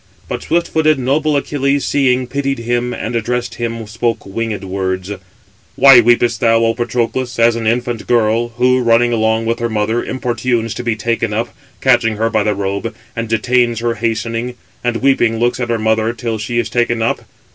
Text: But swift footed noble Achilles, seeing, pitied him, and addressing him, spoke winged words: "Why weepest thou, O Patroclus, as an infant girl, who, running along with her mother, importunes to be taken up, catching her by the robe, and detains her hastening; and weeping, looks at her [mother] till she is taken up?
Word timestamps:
But 0.27 0.41
swift 0.41 0.67
footed 0.69 0.97
noble 0.97 1.37
Achilles, 1.37 1.85
seeing, 1.85 2.25
pitied 2.25 2.57
him, 2.57 2.91
and 2.91 3.15
addressing 3.15 3.59
him, 3.63 3.85
spoke 3.85 4.25
winged 4.25 4.63
words: 4.63 5.11
"Why 5.75 6.01
weepest 6.01 6.39
thou, 6.39 6.57
O 6.65 6.73
Patroclus, 6.73 7.37
as 7.37 7.55
an 7.55 7.67
infant 7.67 8.07
girl, 8.07 8.47
who, 8.57 8.79
running 8.81 9.13
along 9.13 9.45
with 9.45 9.59
her 9.59 9.69
mother, 9.69 10.03
importunes 10.03 10.73
to 10.73 10.83
be 10.83 10.95
taken 10.95 11.33
up, 11.33 11.55
catching 11.81 12.15
her 12.15 12.31
by 12.31 12.41
the 12.41 12.55
robe, 12.55 12.95
and 13.15 13.27
detains 13.29 13.79
her 13.81 13.93
hastening; 13.93 14.55
and 14.83 15.03
weeping, 15.03 15.39
looks 15.39 15.59
at 15.59 15.69
her 15.69 15.77
[mother] 15.77 16.13
till 16.13 16.39
she 16.39 16.57
is 16.57 16.67
taken 16.71 17.03
up? 17.03 17.21